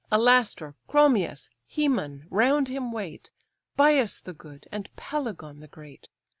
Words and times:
Alastor, 0.11 0.73
Chromius, 0.87 1.51
Haemon, 1.75 2.23
round 2.31 2.69
him 2.69 2.91
wait, 2.91 3.29
Bias 3.75 4.19
the 4.19 4.33
good, 4.33 4.67
and 4.71 4.89
Pelagon 4.95 5.59
the 5.59 5.67
great. 5.67 6.07